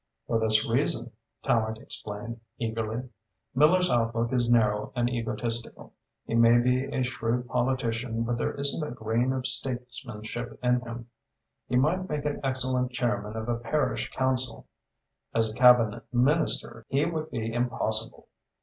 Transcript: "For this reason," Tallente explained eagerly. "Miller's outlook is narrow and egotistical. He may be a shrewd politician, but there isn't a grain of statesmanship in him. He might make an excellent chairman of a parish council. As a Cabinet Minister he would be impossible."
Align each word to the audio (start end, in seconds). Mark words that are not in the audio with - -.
"For 0.25 0.39
this 0.39 0.67
reason," 0.67 1.11
Tallente 1.43 1.79
explained 1.83 2.41
eagerly. 2.57 3.07
"Miller's 3.53 3.91
outlook 3.91 4.33
is 4.33 4.49
narrow 4.49 4.91
and 4.95 5.07
egotistical. 5.07 5.93
He 6.25 6.33
may 6.33 6.57
be 6.57 6.85
a 6.85 7.03
shrewd 7.03 7.47
politician, 7.47 8.23
but 8.23 8.39
there 8.39 8.55
isn't 8.55 8.81
a 8.83 8.89
grain 8.89 9.31
of 9.31 9.45
statesmanship 9.45 10.57
in 10.63 10.79
him. 10.79 11.11
He 11.67 11.75
might 11.75 12.09
make 12.09 12.25
an 12.25 12.39
excellent 12.43 12.91
chairman 12.93 13.35
of 13.35 13.47
a 13.47 13.57
parish 13.57 14.09
council. 14.09 14.65
As 15.35 15.49
a 15.51 15.53
Cabinet 15.53 16.11
Minister 16.11 16.83
he 16.89 17.05
would 17.05 17.29
be 17.29 17.53
impossible." 17.53 18.27